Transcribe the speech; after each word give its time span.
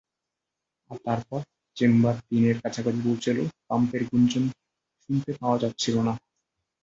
আর 0.91 0.97
তারপর, 1.05 1.39
চেম্বার 1.77 2.15
তিনের 2.27 2.57
কাছাকাছি 2.63 3.01
পৌঁছালে, 3.05 3.43
পাম্পের 3.67 4.03
গুঞ্জন 4.09 4.43
শুনতে 5.03 5.31
পাওয়া 5.39 5.57
যাচ্ছিলো। 5.63 5.99